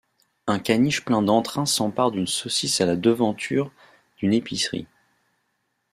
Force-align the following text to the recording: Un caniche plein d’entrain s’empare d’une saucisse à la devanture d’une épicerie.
Un 0.47 0.57
caniche 0.57 1.05
plein 1.05 1.21
d’entrain 1.21 1.67
s’empare 1.67 2.09
d’une 2.09 2.25
saucisse 2.25 2.81
à 2.81 2.87
la 2.87 2.95
devanture 2.95 3.71
d’une 4.17 4.33
épicerie. 4.33 4.87